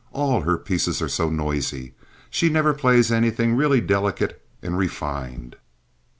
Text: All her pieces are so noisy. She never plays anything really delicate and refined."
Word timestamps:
All 0.13 0.41
her 0.41 0.57
pieces 0.57 0.99
are 1.03 1.07
so 1.07 1.29
noisy. 1.29 1.93
She 2.31 2.49
never 2.49 2.73
plays 2.73 3.11
anything 3.11 3.53
really 3.55 3.81
delicate 3.81 4.43
and 4.59 4.75
refined." 4.75 5.57